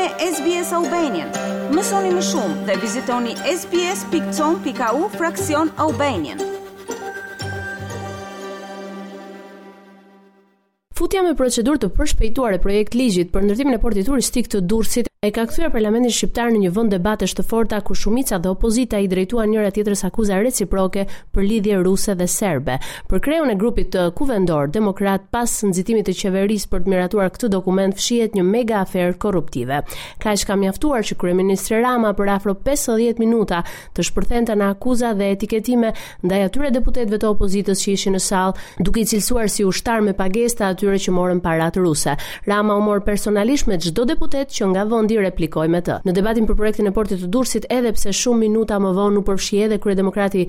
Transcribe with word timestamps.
me 0.00 0.06
SBS 0.32 0.72
Albanian. 0.76 1.28
Mësoni 1.76 2.08
më 2.16 2.22
shumë 2.28 2.64
dhe 2.70 2.76
vizitoni 2.84 3.34
sbs.com.au 3.52 5.08
fraksion 5.16 5.68
Albanian. 5.86 6.40
Futja 11.00 11.20
me 11.26 11.36
procedur 11.42 11.76
të 11.82 11.92
përshpejtuar 11.98 12.56
e 12.56 12.62
projekt 12.64 12.96
ligjit 13.02 13.28
për 13.34 13.48
ndërtimin 13.50 13.76
e 13.80 13.84
portit 13.84 14.08
turistik 14.08 14.48
të 14.52 14.62
Durësit 14.72 15.09
e 15.26 15.28
ka 15.36 15.42
kthyer 15.44 15.68
parlamentin 15.68 16.14
shqiptar 16.16 16.48
në 16.54 16.60
një 16.62 16.68
vend 16.72 16.94
debatesh 16.94 17.34
të 17.36 17.42
forta 17.44 17.78
ku 17.84 17.92
shumica 17.92 18.38
dhe 18.40 18.48
opozita 18.54 18.96
i 19.04 19.08
drejtuan 19.12 19.50
njëra 19.52 19.68
tjetrës 19.76 20.06
akuza 20.08 20.38
reciproke 20.40 21.02
për 21.36 21.44
lidhje 21.44 21.80
ruse 21.84 22.14
dhe 22.16 22.24
serbe. 22.32 22.78
Për 23.04 23.20
krerin 23.26 23.52
e 23.52 23.56
grupit 23.60 23.90
të 23.92 24.00
eh, 24.08 24.12
kuvendor 24.16 24.70
demokrat 24.72 25.26
pas 25.28 25.44
nxitimit 25.68 26.08
të 26.08 26.14
qeverisë 26.22 26.70
për 26.72 26.86
të 26.86 26.88
miratuar 26.94 27.28
këtë 27.34 27.50
dokument 27.52 27.98
fshihet 28.00 28.32
një 28.38 28.44
mega 28.48 28.78
afer 28.80 29.12
korruptive. 29.20 29.82
Kaq 30.24 30.46
ka 30.48 30.56
mjaftuar 30.56 31.04
që 31.10 31.18
kryeministri 31.20 31.82
Rama 31.84 32.14
për 32.16 32.32
afro 32.38 32.56
50 32.56 33.20
minuta 33.20 33.60
të 33.92 34.06
shpërthente 34.08 34.56
në 34.56 34.70
akuza 34.78 35.12
dhe 35.20 35.28
etiketime 35.34 35.92
ndaj 36.24 36.46
atyre 36.46 36.72
deputetëve 36.78 37.20
të 37.20 37.34
opozitës 37.34 37.84
që 37.84 37.92
ishin 37.98 38.16
në 38.16 38.22
sallë, 38.30 38.56
duke 38.88 39.04
i 39.04 39.04
cilësuar 39.12 39.52
si 39.52 39.68
ushtar 39.68 40.00
me 40.00 40.16
pagesë 40.16 40.64
atyre 40.72 40.96
që 40.96 41.16
morën 41.20 41.44
të 41.44 41.84
ruse. 41.84 42.16
Rama 42.48 42.80
u 42.80 42.82
mor 42.88 43.04
personalisht 43.12 43.66
me 43.68 43.76
çdo 43.76 44.08
deputet 44.14 44.48
që 44.56 44.72
nga 44.72 44.88
Zondi 45.10 45.18
replikoi 45.24 45.66
me 45.68 45.80
të. 45.82 45.94
Në 46.06 46.12
debatin 46.14 46.44
për 46.46 46.54
projektin 46.56 46.86
e 46.86 46.90
portit 46.94 47.18
të 47.18 47.26
Durrësit, 47.34 47.64
edhe 47.72 47.90
pse 47.96 48.12
shumë 48.14 48.44
minuta 48.46 48.76
më 48.80 48.92
vonë 48.94 49.18
u 49.18 49.22
përfshi 49.26 49.56
edhe 49.64 49.78
kryedemokrati 49.82 50.44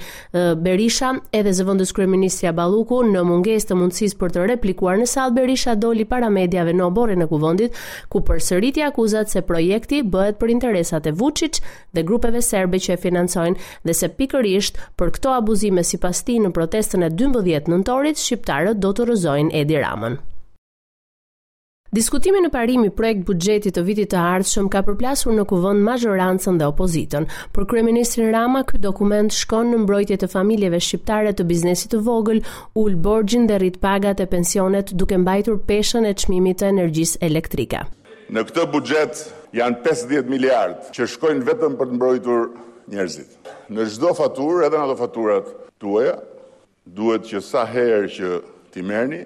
Berisha, 0.61 1.15
edhe 1.33 1.53
zëvendës 1.57 1.93
kryeministja 1.97 2.51
Balluku 2.53 2.99
në 3.09 3.23
mungesë 3.25 3.71
të 3.71 3.77
mundësisë 3.79 4.19
për 4.21 4.35
të 4.35 4.45
replikuar 4.53 4.99
në 5.01 5.07
sallë 5.09 5.37
Berisha 5.39 5.73
doli 5.81 6.05
para 6.11 6.29
mediave 6.29 6.75
në 6.77 6.85
oborrin 6.91 7.25
e 7.25 7.29
kuvendit, 7.31 7.79
ku 8.13 8.21
përsëriti 8.27 8.85
akuzat 8.85 9.33
se 9.33 9.41
projekti 9.49 10.03
bëhet 10.13 10.37
për 10.43 10.53
interesat 10.53 11.09
e 11.09 11.15
Vučić 11.21 11.57
dhe 11.97 12.05
grupeve 12.11 12.41
serbe 12.51 12.77
që 12.85 12.93
e 12.93 13.01
financojnë 13.01 13.57
dhe 13.87 13.93
se 14.01 14.09
pikërisht 14.19 14.77
për 14.99 15.15
këto 15.17 15.33
abuzime 15.41 15.83
sipas 15.89 16.21
tij 16.27 16.37
në 16.45 16.53
protestën 16.59 17.01
e 17.01 17.09
12 17.17 17.71
nëntorit 17.73 18.19
shqiptarët 18.21 18.77
do 18.85 18.93
të 18.93 19.09
rrëzojnë 19.09 19.57
Edi 19.63 19.81
Ramën. 19.81 20.21
Diskutimi 21.91 22.39
në 22.39 22.47
parimi 22.53 22.87
projekt 22.95 23.25
buxhetit 23.27 23.73
të 23.75 23.81
vitit 23.83 24.09
të 24.13 24.19
ardhshëm 24.23 24.69
ka 24.71 24.79
përplasur 24.87 25.33
në 25.35 25.43
kuvend 25.49 25.81
majorancën 25.83 26.55
dhe 26.55 26.69
opozitën. 26.71 27.25
Për 27.51 27.65
kryeministrin 27.67 28.29
Rama, 28.31 28.61
ky 28.63 28.79
dokument 28.79 29.35
shkon 29.35 29.67
në 29.73 29.79
mbrojtje 29.81 30.17
të 30.21 30.29
familjeve 30.31 30.79
shqiptare 30.79 31.33
të 31.35 31.43
biznesit 31.49 31.91
të 31.91 31.99
vogël, 32.05 32.39
ul 32.79 32.95
borxhin 32.95 33.43
dhe 33.49 33.57
rrit 33.59 33.81
pagat 33.83 34.23
e 34.23 34.29
pensionet 34.35 34.93
duke 34.95 35.19
mbajtur 35.19 35.59
peshën 35.67 36.07
e 36.07 36.13
çmimit 36.15 36.61
të 36.63 36.69
energjisë 36.71 37.19
elektrike. 37.27 37.83
Në 38.31 38.45
këtë 38.47 38.67
buxhet 38.71 39.25
janë 39.59 39.83
50 39.83 40.31
miliardë 40.31 40.95
që 40.95 41.11
shkojnë 41.17 41.45
vetëm 41.51 41.75
për 41.75 41.91
të 41.91 41.99
mbrojtur 41.99 42.47
njerëzit. 42.95 43.39
Në 43.75 43.91
çdo 43.97 44.15
faturë, 44.21 44.63
edhe 44.69 44.77
në 44.79 44.85
ato 44.87 44.99
faturat 45.03 45.51
tuaja, 45.83 46.15
duhet 46.87 47.27
që 47.33 47.43
sa 47.51 47.67
herë 47.67 48.03
që 48.15 48.31
ti 48.71 48.79
merrni, 48.81 49.25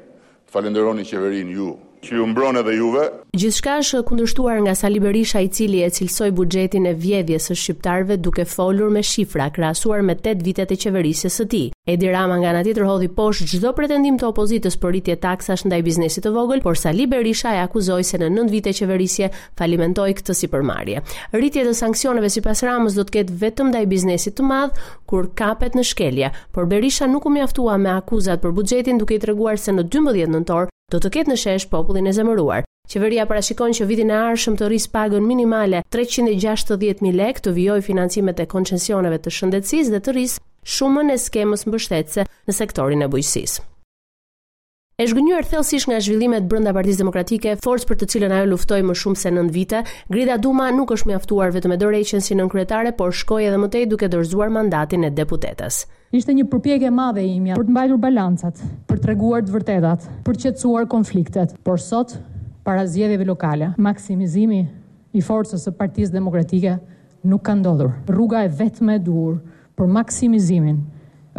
të 0.49 0.57
falenderoni 0.57 1.05
qeverinë 1.11 1.59
ju 1.61 1.75
që 2.05 2.15
ju 2.19 2.25
mbron 2.31 2.57
edhe 2.61 2.73
juve. 2.77 3.03
Gjithçka 3.39 3.73
është 3.81 4.01
kundërshtuar 4.09 4.59
nga 4.65 4.73
Sali 4.77 4.99
Berisha 5.03 5.39
i 5.43 5.47
cili 5.55 5.81
e 5.85 5.89
cilsoi 5.97 6.31
buxhetin 6.37 6.85
e 6.89 6.93
vjedhjes 7.05 7.49
së 7.49 7.55
shqiptarëve 7.61 8.15
duke 8.27 8.45
folur 8.49 8.89
me 8.93 9.03
shifra 9.11 9.49
krahasuar 9.55 10.03
me 10.07 10.15
8 10.21 10.43
vitet 10.45 10.71
e 10.71 10.75
qeverisjes 10.83 11.39
së 11.41 11.47
tij. 11.51 11.67
Edi 11.91 12.09
Rama 12.13 12.37
nga 12.41 12.53
anëtër 12.53 12.85
hodhi 12.87 13.07
poshtë 13.17 13.47
çdo 13.51 13.73
pretendim 13.77 14.19
të 14.21 14.29
opozitës 14.31 14.77
për 14.81 14.93
rritje 14.95 15.15
taksash 15.25 15.65
ndaj 15.67 15.81
biznesit 15.87 16.25
të 16.25 16.33
vogël, 16.35 16.61
por 16.65 16.77
Sali 16.81 17.05
Berisha 17.07 17.53
e 17.57 17.63
akuzoi 17.65 18.03
se 18.03 18.21
në 18.21 18.29
9 18.37 18.53
vite 18.53 18.73
qeverisje 18.79 19.31
falimentoi 19.59 20.11
këtë 20.19 20.37
sipërmarrje. 20.41 21.03
Rritja 21.33 21.65
e 21.65 21.73
sanksioneve 21.73 22.29
sipas 22.33 22.63
Ramës 22.65 22.95
do 22.99 23.03
të 23.05 23.17
ketë 23.19 23.39
vetëm 23.43 23.71
ndaj 23.73 23.85
biznesit 23.93 24.37
të 24.39 24.45
madh 24.51 24.77
kur 25.09 25.29
kapet 25.41 25.75
në 25.77 25.85
shkelje, 25.91 26.31
por 26.53 26.65
Berisha 26.69 27.09
nuk 27.09 27.25
u 27.25 27.33
mjaftua 27.37 27.77
me 27.77 27.89
akuzat 27.97 28.41
për 28.45 28.51
buxhetin 28.59 29.01
duke 29.01 29.17
i 29.17 29.21
treguar 29.25 29.57
se 29.61 29.73
në 29.73 29.85
12 29.91 30.31
nëntor 30.35 30.69
Do 30.93 30.97
të 31.03 31.09
ketë 31.15 31.31
në 31.31 31.35
shesh 31.41 31.63
popullin 31.71 32.05
e 32.05 32.11
zemëruar. 32.15 32.65
Qeveria 32.93 33.23
parashikon 33.29 33.73
që 33.77 33.87
vitin 33.91 34.11
e 34.13 34.17
ardhshëm 34.25 34.57
të 34.59 34.67
rris 34.69 34.85
pagën 34.97 35.25
minimale 35.31 35.81
360.000 35.97 37.13
lekë, 37.21 37.43
të 37.47 37.55
vijojë 37.57 37.85
financimet 37.89 38.43
e 38.45 38.49
koncesioneve 38.55 39.21
të 39.25 39.35
shëndetësisë 39.39 39.95
dhe 39.97 40.01
të 40.09 40.15
rris 40.19 40.37
shumën 40.77 41.13
e 41.17 41.21
skemës 41.27 41.65
mbështetëse 41.71 42.27
në 42.27 42.61
sektorin 42.61 43.05
e 43.07 43.11
bujqësisë. 43.17 43.71
E 44.95 45.03
zhgënjur 45.11 45.43
thellësisht 45.51 45.89
nga 45.89 45.97
zhvillimet 45.99 46.45
brenda 46.47 46.71
Partisë 46.75 47.01
Demokratike, 47.01 47.57
forcë 47.59 47.87
për 47.89 47.97
të 47.99 48.05
cilën 48.13 48.31
ajo 48.35 48.45
luftoi 48.53 48.77
më 48.87 48.93
shumë 49.01 49.19
se 49.19 49.31
9 49.33 49.49
vite, 49.51 49.81
Grida 50.13 50.37
Duma 50.39 50.69
nuk 50.71 50.93
është 50.95 51.09
mjaftuar 51.09 51.51
vetëm 51.51 51.73
me 51.75 51.77
dorëheqjen 51.81 52.23
si 52.23 52.37
nënkryetare, 52.39 52.93
por 53.01 53.11
shkoi 53.11 53.41
edhe 53.49 53.57
më 53.59 53.67
tej 53.73 53.89
duke 53.91 54.07
dorëzuar 54.13 54.53
mandatin 54.55 55.03
e 55.03 55.09
deputetes. 55.17 55.81
Ishte 56.15 56.37
një 56.39 56.45
përpjekje 56.53 56.87
e 56.87 56.93
madhe 56.99 57.25
e 57.27 57.33
imja 57.33 57.57
për 57.59 57.67
të 57.67 57.75
mbajtur 57.75 57.99
balancat, 58.07 58.63
për 58.87 59.03
treguar 59.03 59.43
të 59.49 59.55
vërtetat, 59.59 60.07
për 60.29 60.39
qetësuar 60.45 60.87
konfliktet. 60.95 61.57
Por 61.67 61.83
sot, 61.89 62.15
para 62.63 62.87
zgjedhjeve 62.87 63.27
lokale, 63.33 63.73
maksimizimi 63.89 64.61
i 65.11 65.25
forcës 65.35 65.67
së 65.67 65.75
Partisë 65.81 66.15
Demokratike 66.15 66.77
nuk 67.35 67.43
ka 67.49 67.59
ndodhur. 67.59 67.91
Rruga 68.07 68.45
e 68.47 68.53
vetme 68.63 68.95
e 68.95 69.03
duhur 69.11 69.41
për 69.75 69.91
maksimizimin 69.99 70.79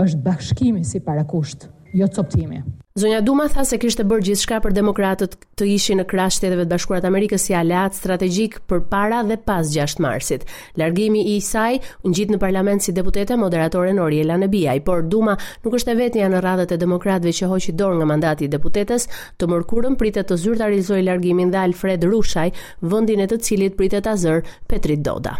është 0.04 0.20
bashkimi 0.28 0.84
si 0.84 1.00
parakusht, 1.08 1.70
jo 1.96 2.12
coptimi. 2.18 2.60
Zonja 2.96 3.20
Duma 3.20 3.44
tha 3.52 3.60
se 3.68 3.76
kishte 3.76 4.06
bërë 4.08 4.24
gjithçka 4.24 4.56
për 4.64 4.72
demokratët 4.72 5.34
të 5.60 5.66
ishin 5.68 5.98
në 6.00 6.04
krah 6.08 6.30
shteteve 6.32 6.62
të 6.64 6.70
Bashkuara 6.70 7.02
të 7.04 7.08
Amerikës 7.10 7.42
si 7.44 7.52
aleat 7.58 7.92
strategjik 7.98 8.54
përpara 8.72 9.18
dhe 9.28 9.36
pas 9.36 9.68
6 9.74 9.98
Marsit. 10.00 10.46
Largimi 10.80 11.20
i 11.34 11.34
saj 11.44 11.76
u 11.76 12.08
ngjit 12.14 12.32
në 12.32 12.38
parlament 12.40 12.80
si 12.80 12.94
deputete 12.96 13.36
moderatore 13.36 13.90
Noriela 13.98 14.38
Nebiaj, 14.40 14.80
por 14.88 15.04
Duma 15.12 15.34
nuk 15.66 15.76
është 15.76 15.92
e 15.92 15.96
vetmja 16.00 16.30
në 16.32 16.40
radhët 16.46 16.72
e 16.72 16.78
demokratëve 16.86 17.34
që 17.40 17.48
hoqi 17.52 17.74
dorë 17.76 17.98
nga 18.00 18.06
mandati 18.14 18.46
i 18.48 18.52
deputetes, 18.56 19.04
të 19.36 19.50
mërkurën 19.52 19.98
pritet 20.00 20.30
të 20.32 20.38
zyrtarizojë 20.46 21.04
largimin 21.10 21.52
dhe 21.52 21.66
Alfred 21.68 22.08
Rushaj, 22.08 22.46
vendin 22.94 23.20
e 23.20 23.28
të 23.34 23.38
cilit 23.44 23.76
pritet 23.76 24.08
ta 24.08 24.16
zër 24.16 24.40
Petrit 24.72 25.04
Doda. 25.04 25.36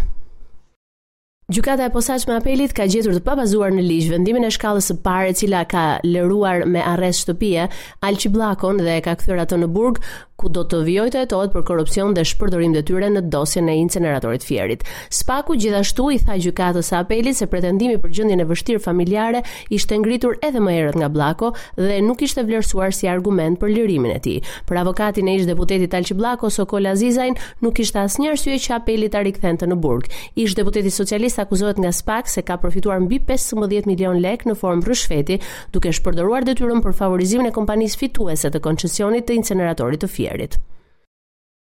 Gjykata 1.47 1.85
e 1.85 1.91
posaçme 1.95 2.33
e 2.35 2.37
apelit 2.41 2.73
ka 2.75 2.87
gjetur 2.91 3.15
të 3.15 3.21
pabazuar 3.29 3.71
në 3.75 3.85
ligj 3.87 4.09
vendimin 4.11 4.49
e 4.49 4.51
shkallës 4.57 4.89
së 4.91 4.97
parë 5.05 5.29
e 5.31 5.35
cila 5.43 5.61
ka 5.73 5.83
lëruar 6.03 6.65
me 6.75 6.81
arrest 6.93 7.23
shtëpie 7.23 7.69
Alçi 8.09 8.33
Bllakon 8.35 8.83
dhe 8.83 8.97
ka 9.07 9.15
kthyer 9.21 9.45
atë 9.45 9.61
në 9.63 9.69
burg 9.79 10.01
ku 10.37 10.51
do 10.53 10.63
të 10.69 10.79
vijojë 10.85 11.11
të 11.15 11.21
hetohet 11.25 11.53
për 11.55 11.63
korrupsion 11.69 12.11
dhe 12.15 12.23
shpërdorim 12.29 12.75
detyre 12.77 13.09
në 13.13 13.23
dosjen 13.33 13.71
e 13.73 13.77
inceneratorit 13.81 14.43
Fierit. 14.45 14.83
Spaku 15.17 15.55
gjithashtu 15.57 16.11
i 16.13 16.19
tha 16.21 16.35
gjykatës 16.43 16.91
së 16.93 16.99
apelit 17.01 17.39
se 17.39 17.47
pretendimi 17.49 17.97
për 18.03 18.13
gjendjen 18.19 18.43
e 18.45 18.49
vështirë 18.51 18.83
familjare 18.85 19.41
ishte 19.73 19.97
ngritur 20.03 20.37
edhe 20.45 20.61
më 20.61 20.75
herët 20.77 20.99
nga 21.01 21.09
Blako 21.13 21.53
dhe 21.79 22.03
nuk 22.05 22.21
ishte 22.27 22.45
vlerësuar 22.45 22.93
si 22.93 23.09
argument 23.09 23.57
për 23.63 23.73
lirimin 23.73 24.13
e 24.13 24.19
tij. 24.27 24.43
Për 24.69 24.81
avokatin 24.83 25.29
e 25.33 25.39
ish 25.41 25.49
deputetit 25.49 25.97
Alqi 25.97 26.17
Blako 26.21 26.51
Sokol 26.53 26.91
Azizajn 26.93 27.39
nuk 27.65 27.79
kishte 27.81 28.03
asnjë 28.03 28.35
arsye 28.35 28.59
që 28.67 28.77
apeli 28.81 29.09
ta 29.09 29.25
rikthente 29.25 29.67
në 29.71 29.81
burg. 29.81 30.11
Ish 30.37 30.59
deputeti 30.61 30.93
socialist 30.93 31.41
akuzohet 31.41 31.81
nga 31.81 31.95
Spak 31.97 32.29
se 32.29 32.45
ka 32.45 32.61
përfituar 32.61 33.01
mbi 33.09 33.23
15 33.25 33.89
milion 33.89 34.21
lek 34.21 34.45
në 34.45 34.59
formë 34.61 34.85
rrushfeti 34.85 35.41
duke 35.73 35.95
shpërdoruar 35.97 36.45
detyrën 36.45 36.85
për 36.85 36.99
favorizimin 37.01 37.49
e 37.49 37.57
kompanisë 37.57 38.03
fituese 38.05 38.53
të 38.53 38.61
koncesionit 38.61 39.25
të 39.25 39.41
inceneratorit 39.41 40.05
të 40.05 40.09
Fierit. 40.13 40.26
Bierit. 40.27 40.59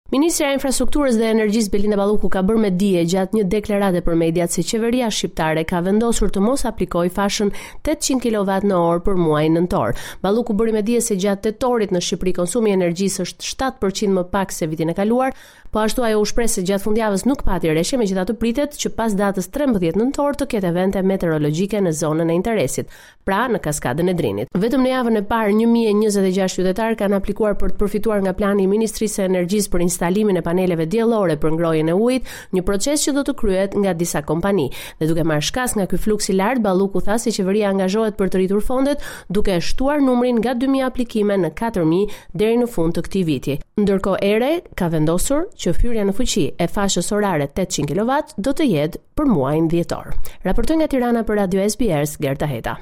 Ministra 0.09 0.47
e 0.49 0.55
Infrastrukturës 0.57 1.19
dhe 1.21 1.27
Energjisë 1.29 1.69
Belinda 1.73 1.99
Balluku 2.01 2.31
ka 2.33 2.41
bërë 2.41 2.61
me 2.63 2.71
dije 2.81 3.03
gjatë 3.13 3.37
një 3.37 3.43
deklarate 3.55 4.01
për 4.07 4.15
mediat 4.23 4.55
se 4.55 4.63
qeveria 4.65 5.11
shqiptare 5.13 5.67
ka 5.69 5.83
vendosur 5.85 6.31
të 6.33 6.41
mos 6.47 6.65
aplikojë 6.71 7.13
fashën 7.19 7.51
800 7.83 8.17
kW 8.25 8.55
në 8.71 8.79
orë 8.87 9.03
për 9.09 9.21
muajin 9.21 9.59
nëntor. 9.61 10.01
Balluku 10.25 10.57
bëri 10.57 10.73
me 10.79 10.83
dije 10.89 11.03
se 11.11 11.19
gjatë 11.21 11.45
tetorit 11.51 11.93
në 11.93 12.01
Shqipëri 12.07 12.35
konsumi 12.41 12.73
i 12.73 12.77
energjisë 12.79 13.27
është 13.27 13.51
7% 13.53 14.17
më 14.21 14.25
pak 14.33 14.57
se 14.57 14.71
vitin 14.73 14.95
e 14.95 14.97
kaluar, 14.97 15.37
Po 15.71 15.81
ashtu 15.81 16.03
ajo 16.05 16.21
u 16.21 16.25
shpres 16.25 16.55
se 16.57 16.63
gjatë 16.65 16.81
fundjavës 16.87 17.27
nuk 17.29 17.43
pati 17.45 17.69
rreshje, 17.69 17.99
megjithatë 18.01 18.35
pritet 18.41 18.77
që 18.81 18.89
pas 18.97 19.13
datës 19.19 19.51
13 19.53 19.99
nëntor 20.01 20.39
të 20.41 20.47
ketë 20.55 20.71
evente 20.71 21.03
meteorologjike 21.05 21.83
në 21.85 21.93
zonën 21.99 22.31
e 22.33 22.37
interesit, 22.39 22.89
pra 23.29 23.43
në 23.53 23.61
Kaskadën 23.67 24.09
e 24.09 24.15
Drinit. 24.17 24.55
Vetëm 24.57 24.81
në 24.87 24.93
javën 24.95 25.19
e 25.21 25.23
parë 25.29 25.53
1026 25.59 26.57
qytetar 26.63 26.97
kanë 26.97 27.19
aplikuar 27.21 27.59
për 27.61 27.75
të 27.75 27.79
përfituar 27.83 28.23
nga 28.25 28.33
plani 28.39 28.65
i 28.65 28.71
Ministrisë 28.73 29.21
së 29.21 29.27
Energjisë 29.29 29.71
për 29.75 29.85
instalimin 29.85 30.41
e 30.41 30.45
paneleve 30.47 30.87
diellore 30.89 31.37
për 31.43 31.53
ngrohjen 31.59 31.93
e 31.93 31.99
ujit, 32.07 32.33
një 32.57 32.65
proces 32.65 33.05
që 33.05 33.15
do 33.19 33.27
të 33.29 33.37
kryhet 33.43 33.77
nga 33.83 33.93
disa 33.93 34.23
kompani. 34.25 34.71
Dhe 35.03 35.11
duke 35.13 35.27
marrë 35.29 35.47
shkas 35.51 35.77
nga 35.77 35.85
ky 35.87 36.01
fluks 36.01 36.31
i 36.33 36.39
lartë, 36.41 36.65
Balluku 36.65 37.05
tha 37.05 37.19
se 37.21 37.35
qeveria 37.37 37.69
angazhohet 37.75 38.17
për 38.17 38.33
të 38.33 38.41
rritur 38.43 38.65
fondet, 38.65 39.05
duke 39.29 39.61
shtuar 39.61 40.01
numrin 40.01 40.41
nga 40.41 40.57
2000 40.57 40.89
aplikime 40.89 41.37
në 41.45 41.53
4000 41.61 42.17
deri 42.33 42.63
në 42.65 42.73
fund 42.73 42.97
të 42.97 43.05
këtij 43.11 43.29
viti. 43.35 43.59
Ndërkohë 43.79 44.25
ere 44.27 44.53
ka 44.77 44.89
vendosur 44.91 45.45
që 45.63 45.73
fyrja 45.79 46.05
në 46.07 46.13
fuqi 46.17 46.45
e 46.63 46.69
fashës 46.71 47.09
orare 47.17 47.49
800 47.51 47.89
kW 47.91 48.19
do 48.47 48.53
të 48.55 48.69
jetë 48.73 49.01
për 49.19 49.31
muajin 49.33 49.69
dhjetor. 49.73 50.13
Raportoi 50.47 50.77
nga 50.81 50.91
Tirana 50.93 51.25
për 51.27 51.41
Radio 51.43 51.67
SBS 51.73 52.17
Gerta 52.23 52.49
Heta. 52.53 52.77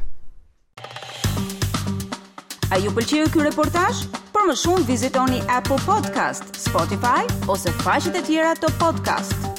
A 2.74 2.80
ju 2.82 2.90
pëlqeu 2.92 3.28
ky 3.32 3.44
reportazh? 3.46 4.04
Për 4.34 4.48
më 4.50 4.56
shumë 4.62 4.88
vizitoni 4.88 5.40
App 5.56 5.70
Podcast, 5.86 6.50
Spotify 6.60 7.24
ose 7.52 7.72
faqet 7.84 8.18
e 8.20 8.24
tjera 8.28 8.56
të 8.60 8.74
podcast-it. 8.82 9.55